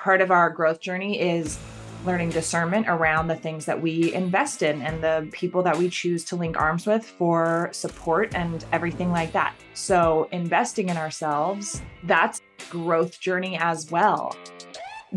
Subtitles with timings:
[0.00, 1.58] part of our growth journey is
[2.06, 6.24] learning discernment around the things that we invest in and the people that we choose
[6.24, 9.54] to link arms with for support and everything like that.
[9.74, 12.40] So, investing in ourselves, that's
[12.70, 14.34] growth journey as well.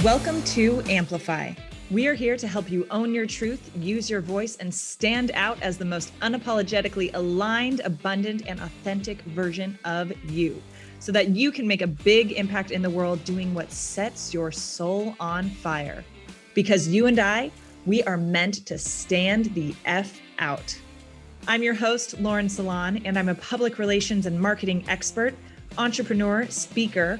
[0.03, 1.53] Welcome to Amplify.
[1.89, 5.61] We are here to help you own your truth, use your voice, and stand out
[5.61, 10.61] as the most unapologetically aligned, abundant, and authentic version of you
[11.03, 14.53] so that you can make a big impact in the world doing what sets your
[14.53, 16.01] soul on fire.
[16.53, 17.51] Because you and I,
[17.85, 20.79] we are meant to stand the F out.
[21.45, 25.35] I'm your host, Lauren Sallan, and I'm a public relations and marketing expert,
[25.77, 27.19] entrepreneur, speaker,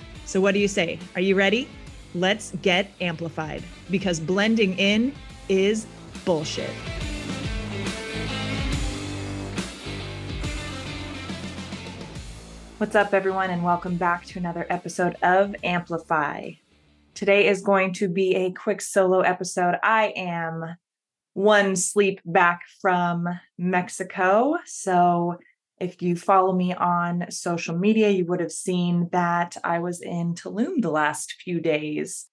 [0.31, 0.97] So, what do you say?
[1.15, 1.67] Are you ready?
[2.15, 5.13] Let's get amplified because blending in
[5.49, 5.85] is
[6.23, 6.69] bullshit.
[12.77, 16.51] What's up, everyone, and welcome back to another episode of Amplify.
[17.13, 19.79] Today is going to be a quick solo episode.
[19.83, 20.77] I am
[21.33, 24.55] one sleep back from Mexico.
[24.63, 25.39] So,
[25.81, 30.35] if you follow me on social media, you would have seen that I was in
[30.35, 32.27] Tulum the last few days.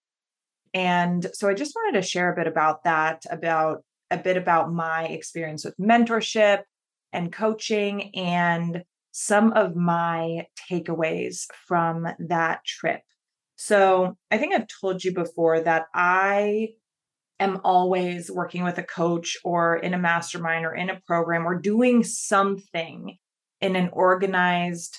[0.74, 4.70] And so I just wanted to share a bit about that, about a bit about
[4.70, 6.62] my experience with mentorship
[7.10, 13.00] and coaching and some of my takeaways from that trip.
[13.56, 16.74] So I think I've told you before that I
[17.40, 21.58] am always working with a coach or in a mastermind or in a program or
[21.58, 23.16] doing something
[23.60, 24.98] in an organized,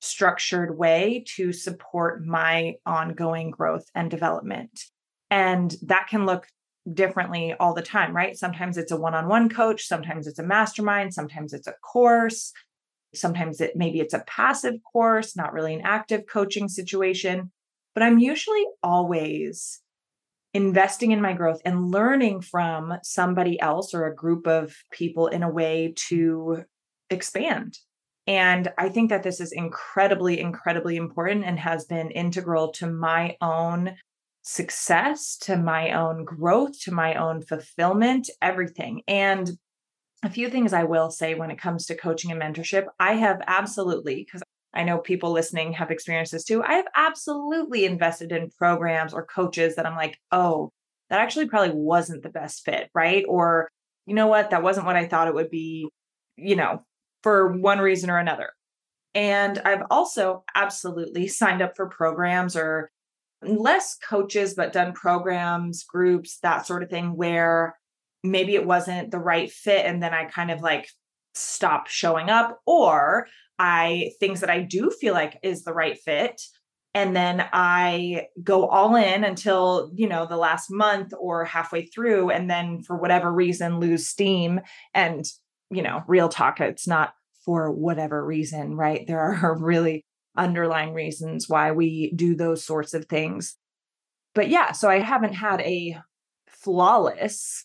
[0.00, 4.84] structured way to support my ongoing growth and development.
[5.30, 6.46] And that can look
[6.92, 8.36] differently all the time, right?
[8.36, 12.52] Sometimes it's a one on one coach, sometimes it's a mastermind, sometimes it's a course.
[13.14, 17.50] Sometimes it maybe it's a passive course, not really an active coaching situation,
[17.94, 19.80] but I'm usually always
[20.52, 25.42] investing in my growth and learning from somebody else or a group of people in
[25.42, 26.64] a way to
[27.10, 27.78] expand
[28.28, 33.38] and I think that this is incredibly, incredibly important and has been integral to my
[33.40, 33.96] own
[34.42, 39.00] success, to my own growth, to my own fulfillment, everything.
[39.08, 39.52] And
[40.22, 43.40] a few things I will say when it comes to coaching and mentorship, I have
[43.46, 44.42] absolutely, because
[44.74, 46.62] I know people listening have experienced this too.
[46.62, 50.68] I have absolutely invested in programs or coaches that I'm like, oh,
[51.08, 53.24] that actually probably wasn't the best fit, right?
[53.26, 53.70] Or,
[54.04, 55.88] you know what, that wasn't what I thought it would be,
[56.36, 56.82] you know,
[57.22, 58.50] for one reason or another.
[59.14, 62.90] And I've also absolutely signed up for programs or
[63.42, 67.78] less coaches, but done programs, groups, that sort of thing, where
[68.24, 69.86] maybe it wasn't the right fit.
[69.86, 70.88] And then I kind of like
[71.34, 73.28] stop showing up, or
[73.58, 76.40] I things that I do feel like is the right fit.
[76.94, 82.30] And then I go all in until, you know, the last month or halfway through.
[82.30, 84.60] And then for whatever reason, lose steam
[84.94, 85.24] and
[85.70, 87.14] you know, real talk, it's not
[87.44, 89.06] for whatever reason, right?
[89.06, 90.04] There are really
[90.36, 93.56] underlying reasons why we do those sorts of things.
[94.34, 95.98] But yeah, so I haven't had a
[96.46, 97.64] flawless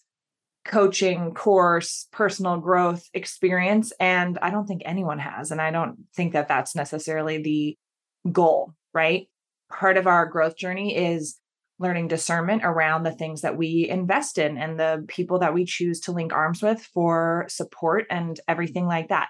[0.66, 3.92] coaching course, personal growth experience.
[4.00, 5.52] And I don't think anyone has.
[5.52, 9.28] And I don't think that that's necessarily the goal, right?
[9.70, 11.38] Part of our growth journey is
[11.80, 16.00] learning discernment around the things that we invest in and the people that we choose
[16.02, 19.30] to link arms with for support and everything like that.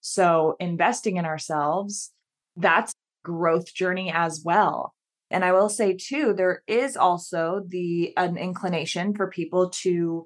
[0.00, 2.12] So, investing in ourselves,
[2.56, 2.92] that's
[3.24, 4.94] growth journey as well.
[5.30, 10.24] And I will say too, there is also the an inclination for people to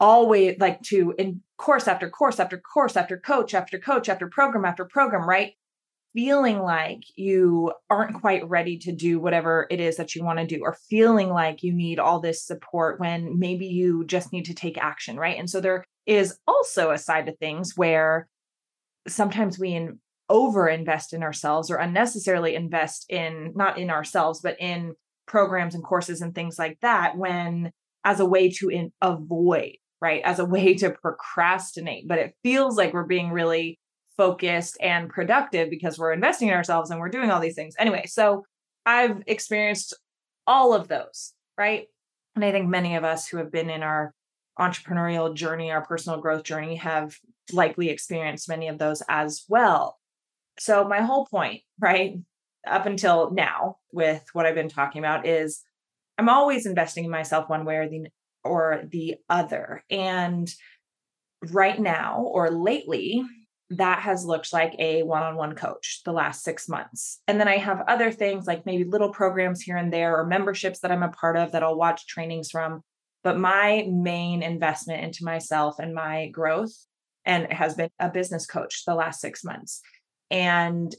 [0.00, 4.64] always like to in course after course after course after coach after coach after program
[4.64, 5.52] after program, right?
[6.14, 10.46] Feeling like you aren't quite ready to do whatever it is that you want to
[10.46, 14.54] do, or feeling like you need all this support when maybe you just need to
[14.54, 15.38] take action, right?
[15.38, 18.28] And so there is also a side of things where
[19.08, 19.98] sometimes we in,
[20.30, 24.94] over invest in ourselves or unnecessarily invest in not in ourselves, but in
[25.26, 27.70] programs and courses and things like that when
[28.04, 32.76] as a way to in, avoid right as a way to procrastinate but it feels
[32.76, 33.78] like we're being really
[34.16, 37.74] focused and productive because we're investing in ourselves and we're doing all these things.
[37.78, 38.44] Anyway, so
[38.86, 39.94] I've experienced
[40.46, 41.32] all of those.
[41.56, 41.86] right?
[42.34, 44.12] And I think many of us who have been in our
[44.58, 47.16] entrepreneurial journey, our personal growth journey, have
[47.52, 49.98] likely experienced many of those as well.
[50.58, 52.16] So, my whole point, right,
[52.66, 55.62] up until now, with what I've been talking about, is
[56.18, 58.06] I'm always investing in myself one way or the
[58.44, 59.82] or the other.
[59.90, 60.52] And
[61.50, 63.22] right now or lately,
[63.76, 67.20] that has looked like a one-on-one coach the last 6 months.
[67.26, 70.80] And then I have other things like maybe little programs here and there or memberships
[70.80, 72.82] that I'm a part of that I'll watch trainings from.
[73.22, 76.74] But my main investment into myself and my growth
[77.24, 79.80] and has been a business coach the last 6 months.
[80.30, 80.94] And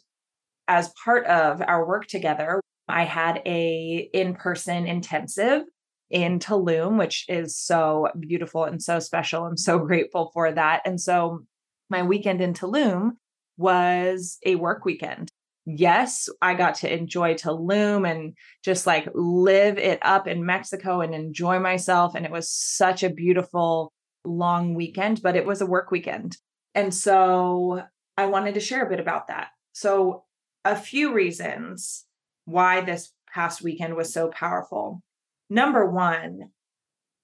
[0.67, 5.63] as part of our work together, I had a in-person intensive
[6.09, 9.45] in Tulum, which is so beautiful and so special.
[9.45, 10.81] I'm so grateful for that.
[10.85, 11.43] And so
[11.89, 13.11] my weekend in Tulum
[13.57, 15.29] was a work weekend.
[15.65, 18.33] Yes, I got to enjoy Tulum and
[18.63, 22.13] just like live it up in Mexico and enjoy myself.
[22.15, 23.91] And it was such a beautiful
[24.23, 26.37] long weekend, but it was a work weekend.
[26.75, 27.81] And so
[28.17, 29.49] I wanted to share a bit about that.
[29.73, 30.23] So,
[30.63, 32.05] a few reasons
[32.45, 35.01] why this past weekend was so powerful.
[35.49, 36.49] Number one,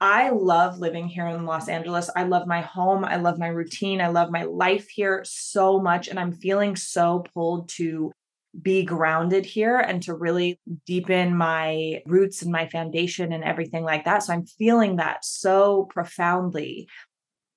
[0.02, 2.10] I love living here in Los Angeles.
[2.16, 3.06] I love my home.
[3.06, 4.02] I love my routine.
[4.02, 6.08] I love my life here so much.
[6.08, 8.12] And I'm feeling so pulled to
[8.60, 14.06] be grounded here and to really deepen my roots and my foundation and everything like
[14.06, 14.24] that.
[14.24, 16.88] So I'm feeling that so profoundly.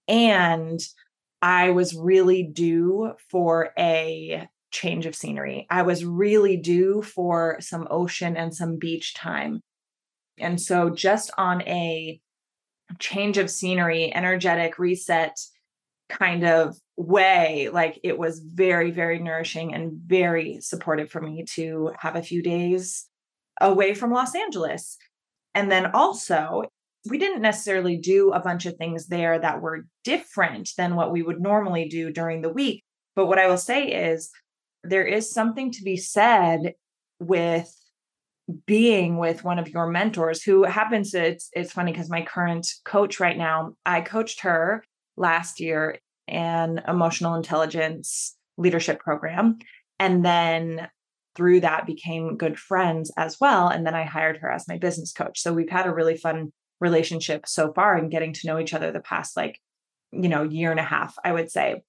[0.07, 0.79] And
[1.41, 5.67] I was really due for a change of scenery.
[5.71, 9.63] I was really due for some ocean and some beach time.
[10.39, 12.21] And so, just on a
[12.99, 15.39] change of scenery, energetic reset
[16.09, 21.93] kind of way, like it was very, very nourishing and very supportive for me to
[21.99, 23.07] have a few days
[23.61, 24.97] away from Los Angeles.
[25.55, 26.65] And then also,
[27.09, 31.23] we didn't necessarily do a bunch of things there that were different than what we
[31.23, 32.83] would normally do during the week.
[33.17, 34.31] But what I will say is,
[34.83, 36.75] there is something to be said
[37.19, 37.75] with
[38.67, 42.67] being with one of your mentors who happens to it's it's funny because my current
[42.85, 44.85] coach right now i coached her
[45.17, 45.99] last year
[46.29, 49.59] an emotional intelligence leadership program
[49.99, 50.89] and then
[51.35, 55.13] through that became good friends as well and then i hired her as my business
[55.13, 55.41] coach.
[55.41, 58.93] So we've had a really fun relationship so far and getting to know each other
[58.93, 59.59] the past like
[60.13, 61.83] you know year and a half i would say.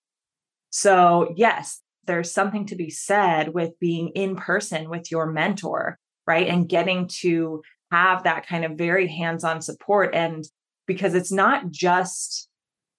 [0.69, 6.47] So yes there's something to be said with being in person with your mentor, right?
[6.47, 7.61] And getting to
[7.91, 10.13] have that kind of very hands on support.
[10.13, 10.43] And
[10.87, 12.49] because it's not just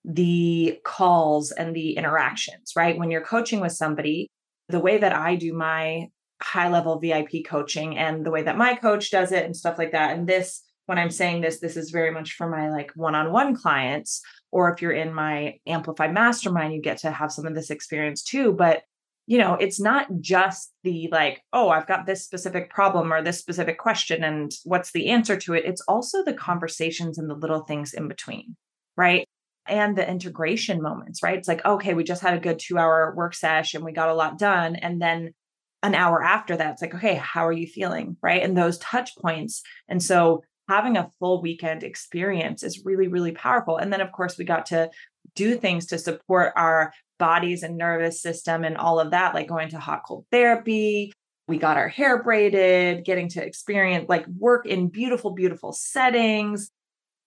[0.04, 2.96] the calls and the interactions, right?
[2.96, 4.30] When you're coaching with somebody,
[4.68, 6.08] the way that I do my
[6.40, 9.92] high level VIP coaching and the way that my coach does it and stuff like
[9.92, 10.16] that.
[10.16, 13.32] And this, when I'm saying this, this is very much for my like one on
[13.32, 14.22] one clients.
[14.52, 18.22] Or if you're in my Amplify Mastermind, you get to have some of this experience
[18.22, 18.52] too.
[18.52, 18.82] But
[19.26, 23.38] you know, it's not just the like, oh, I've got this specific problem or this
[23.38, 25.64] specific question and what's the answer to it.
[25.64, 28.56] It's also the conversations and the little things in between,
[28.96, 29.26] right?
[29.68, 31.36] And the integration moments, right?
[31.36, 34.14] It's like, okay, we just had a good two hour work session, we got a
[34.14, 34.76] lot done.
[34.76, 35.34] And then
[35.82, 38.16] an hour after that, it's like, okay, how are you feeling?
[38.22, 38.42] Right.
[38.42, 39.62] And those touch points.
[39.88, 43.76] And so having a full weekend experience is really, really powerful.
[43.76, 44.90] And then, of course, we got to
[45.34, 49.68] do things to support our bodies and nervous system and all of that, like going
[49.70, 51.12] to hot cold therapy.
[51.48, 56.70] We got our hair braided, getting to experience like work in beautiful, beautiful settings,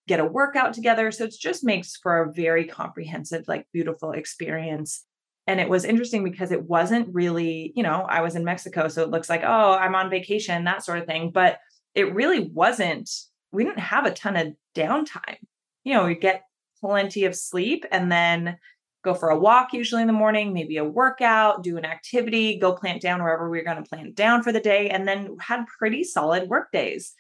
[0.08, 1.12] get a workout together.
[1.12, 5.06] So it just makes for a very comprehensive, like beautiful experience.
[5.48, 8.88] And it was interesting because it wasn't really, you know, I was in Mexico.
[8.88, 11.32] So it looks like, oh, I'm on vacation, that sort of thing.
[11.32, 11.60] But
[11.96, 13.10] it really wasn't,
[13.52, 15.38] we didn't have a ton of downtime.
[15.84, 16.44] You know, we get
[16.82, 18.58] plenty of sleep and then
[19.04, 22.74] go for a walk usually in the morning, maybe a workout, do an activity, go
[22.74, 25.66] plant down wherever we are going to plant down for the day, and then had
[25.78, 27.14] pretty solid work days.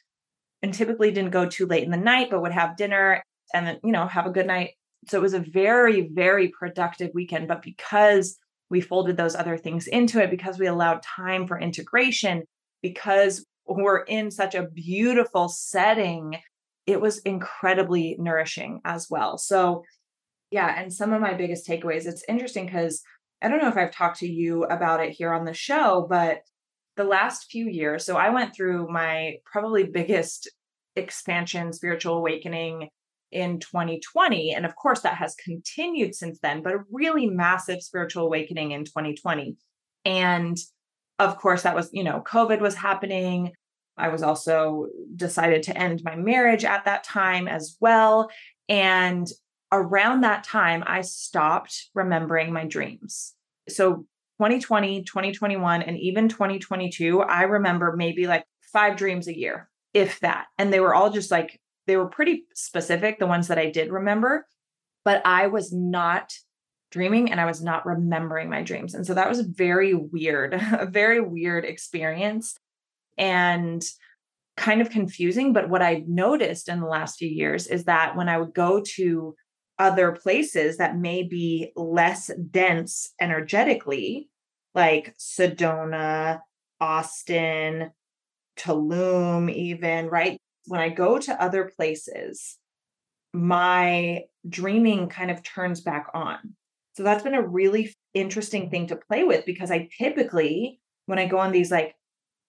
[0.61, 3.79] And typically didn't go too late in the night, but would have dinner and then,
[3.81, 4.71] you know, have a good night.
[5.07, 7.47] So it was a very, very productive weekend.
[7.47, 8.37] But because
[8.69, 12.43] we folded those other things into it, because we allowed time for integration,
[12.81, 16.35] because we're in such a beautiful setting,
[16.85, 19.37] it was incredibly nourishing as well.
[19.37, 19.83] So
[20.51, 20.81] yeah.
[20.81, 23.01] And some of my biggest takeaways, it's interesting because
[23.41, 26.41] I don't know if I've talked to you about it here on the show, but
[26.97, 30.49] the last few years, so I went through my probably biggest
[30.95, 32.89] expansion, spiritual awakening
[33.31, 34.53] in 2020.
[34.53, 38.85] And of course, that has continued since then, but a really massive spiritual awakening in
[38.85, 39.55] 2020.
[40.03, 40.57] And
[41.19, 43.51] of course, that was, you know, COVID was happening.
[43.97, 48.29] I was also decided to end my marriage at that time as well.
[48.67, 49.27] And
[49.71, 53.33] around that time, I stopped remembering my dreams.
[53.67, 54.05] So
[54.39, 60.45] 2020, 2021, and even 2022, I remember maybe like five dreams a year, if that.
[60.57, 63.91] And they were all just like, they were pretty specific, the ones that I did
[63.91, 64.45] remember,
[65.03, 66.33] but I was not
[66.91, 68.95] dreaming and I was not remembering my dreams.
[68.95, 72.57] And so that was very weird, a very weird experience
[73.17, 73.83] and
[74.57, 75.53] kind of confusing.
[75.53, 78.81] But what I noticed in the last few years is that when I would go
[78.95, 79.35] to
[79.79, 84.29] other places that may be less dense energetically,
[84.75, 86.41] like Sedona,
[86.81, 87.91] Austin,
[88.57, 90.37] Tulum, even, right?
[90.67, 92.57] When I go to other places,
[93.33, 96.37] my dreaming kind of turns back on.
[96.93, 101.25] So that's been a really interesting thing to play with because I typically, when I
[101.25, 101.95] go on these like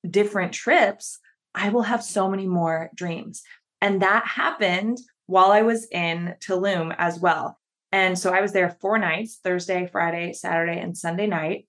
[0.09, 1.19] different trips,
[1.55, 3.43] I will have so many more dreams.
[3.81, 4.99] And that happened
[5.31, 7.57] while I was in Tulum as well.
[7.93, 11.69] And so I was there four nights Thursday, Friday, Saturday, and Sunday night.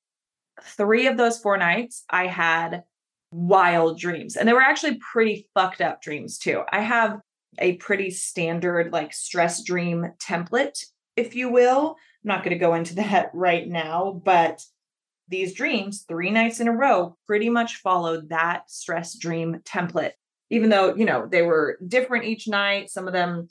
[0.63, 2.83] Three of those four nights, I had
[3.31, 4.35] wild dreams.
[4.35, 6.63] And they were actually pretty fucked up dreams too.
[6.71, 7.19] I have
[7.59, 10.83] a pretty standard, like, stress dream template,
[11.15, 11.89] if you will.
[12.23, 14.63] I'm not going to go into that right now, but
[15.27, 20.13] these dreams, three nights in a row, pretty much followed that stress dream template
[20.51, 23.47] even though, you know, they were different each night, some of them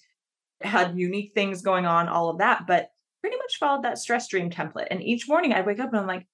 [0.60, 2.90] had unique things going on, all of that, but
[3.22, 4.88] pretty much followed that stress dream template.
[4.90, 6.28] And each morning I wake up and I'm like,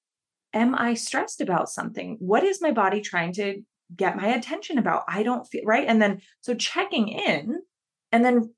[0.52, 2.16] am I stressed about something?
[2.18, 3.62] What is my body trying to
[3.94, 5.04] get my attention about?
[5.08, 5.86] I don't feel right.
[5.86, 7.60] And then so checking in
[8.10, 8.52] and then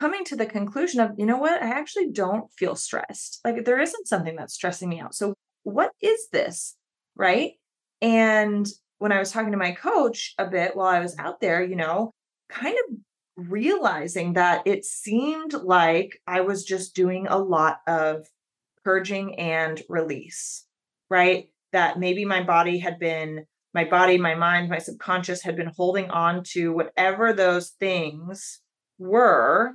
[0.00, 3.40] coming to the conclusion of, you know what, I actually don't feel stressed.
[3.42, 5.14] Like there isn't something that's stressing me out.
[5.14, 6.76] So what is this?
[7.16, 7.52] Right.
[8.02, 8.66] And
[9.04, 11.76] when I was talking to my coach a bit while I was out there, you
[11.76, 12.10] know,
[12.48, 12.96] kind of
[13.36, 18.24] realizing that it seemed like I was just doing a lot of
[18.82, 20.64] purging and release,
[21.10, 21.50] right?
[21.72, 23.44] That maybe my body had been,
[23.74, 28.62] my body, my mind, my subconscious had been holding on to whatever those things
[28.98, 29.72] were,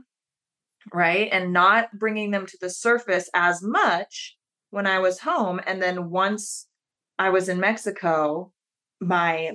[0.91, 1.29] right?
[1.31, 4.38] And not bringing them to the surface as much
[4.71, 5.62] when I was home.
[5.67, 6.65] And then once
[7.19, 8.53] I was in Mexico,
[9.00, 9.51] my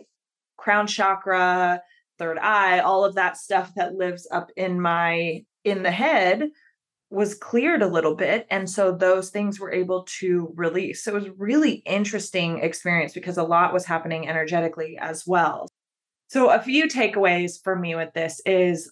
[0.56, 1.82] crown chakra,
[2.18, 6.50] third eye, all of that stuff that lives up in my in the head
[7.10, 11.04] was cleared a little bit and so those things were able to release.
[11.04, 15.68] So it was really interesting experience because a lot was happening energetically as well.
[16.28, 18.90] So a few takeaways for me with this is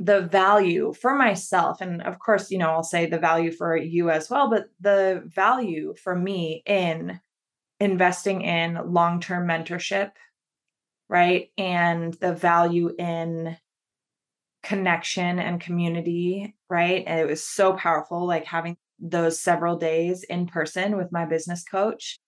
[0.00, 4.08] the value for myself and of course you know I'll say the value for you
[4.08, 7.20] as well but the value for me in
[7.80, 10.12] investing in long term mentorship,
[11.08, 11.48] right?
[11.58, 13.56] And the value in
[14.62, 17.02] connection and community, right?
[17.06, 21.64] And it was so powerful, like having those several days in person with my business
[21.64, 22.18] coach.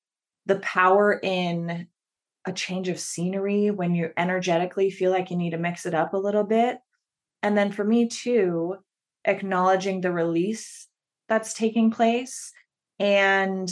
[0.47, 1.87] The power in
[2.47, 6.15] a change of scenery when you energetically feel like you need to mix it up
[6.15, 6.79] a little bit.
[7.43, 8.77] And then for me, too,
[9.25, 10.89] acknowledging the release
[11.29, 12.53] that's taking place
[12.99, 13.71] and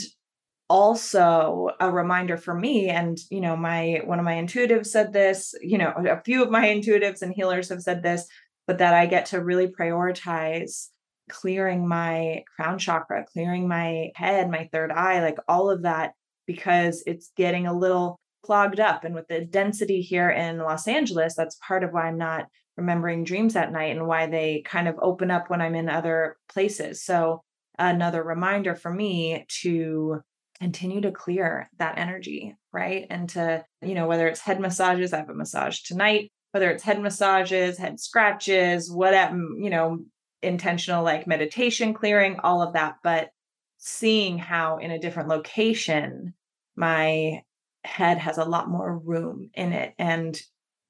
[0.70, 5.52] also a reminder for me and you know my one of my intuitives said this
[5.60, 8.26] you know a few of my intuitives and healers have said this
[8.66, 10.86] but that i get to really prioritize
[11.28, 16.12] clearing my crown chakra clearing my head my third eye like all of that
[16.46, 19.04] because it's getting a little clogged up.
[19.04, 22.46] And with the density here in los angeles that's part of why i'm not
[22.76, 26.36] remembering dreams at night and why they kind of open up when i'm in other
[26.48, 27.04] places.
[27.04, 27.42] So
[27.78, 30.22] another reminder for me to
[30.60, 33.06] continue to clear that energy, right?
[33.10, 36.82] And to, you know, whether it's head massages, I have a massage tonight, whether it's
[36.82, 40.00] head massages, head scratches, whatever, mm, you know,
[40.42, 42.96] intentional like meditation clearing, all of that.
[43.02, 43.30] But
[43.78, 46.34] seeing how in a different location,
[46.76, 47.42] my
[47.84, 50.40] head has a lot more room in it and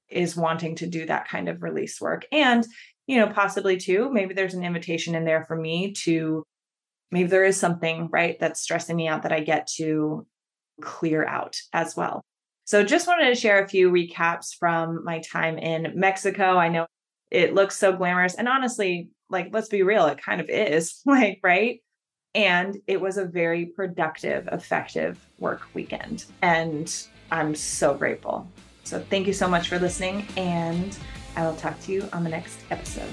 [0.09, 2.25] is wanting to do that kind of release work.
[2.33, 2.65] And,
[3.07, 6.43] you know, possibly too, maybe there's an invitation in there for me to
[7.11, 10.25] maybe there is something, right, that's stressing me out that I get to
[10.81, 12.23] clear out as well.
[12.65, 16.57] So just wanted to share a few recaps from my time in Mexico.
[16.57, 16.87] I know
[17.29, 21.39] it looks so glamorous and honestly, like let's be real, it kind of is, like,
[21.43, 21.81] right?
[22.33, 26.25] And it was a very productive, effective work weekend.
[26.41, 26.93] And
[27.29, 28.47] I'm so grateful.
[28.83, 30.97] So thank you so much for listening and
[31.35, 33.09] I will talk to you on the next episode.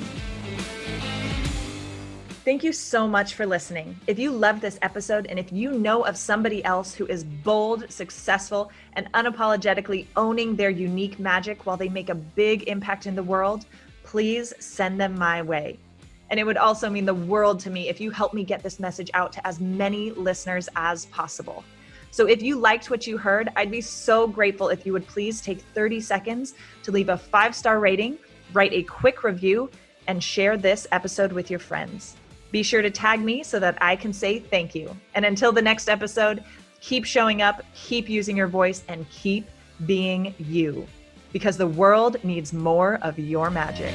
[2.44, 3.98] Thank you so much for listening.
[4.06, 7.90] If you loved this episode and if you know of somebody else who is bold,
[7.92, 13.22] successful, and unapologetically owning their unique magic while they make a big impact in the
[13.22, 13.66] world,
[14.02, 15.78] please send them my way.
[16.30, 18.80] And it would also mean the world to me if you help me get this
[18.80, 21.64] message out to as many listeners as possible.
[22.12, 25.42] So if you liked what you heard, I'd be so grateful if you would please
[25.42, 26.54] take 30 seconds
[26.84, 28.16] to leave a five star rating,
[28.54, 29.70] write a quick review,
[30.06, 32.16] and share this episode with your friends.
[32.50, 34.96] Be sure to tag me so that I can say thank you.
[35.14, 36.42] And until the next episode,
[36.80, 39.48] keep showing up, keep using your voice, and keep
[39.86, 40.86] being you
[41.32, 43.94] because the world needs more of your magic.